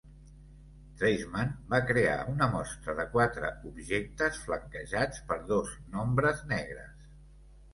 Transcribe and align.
Treisman 1.01 1.51
va 1.73 1.79
crear 1.91 2.15
una 2.31 2.47
mostra 2.55 2.95
de 3.01 3.05
quatre 3.11 3.51
objectes 3.73 4.41
flanquejats 4.47 5.23
per 5.29 5.39
dos 5.53 5.77
nombres 5.99 6.43
negres. 6.55 7.07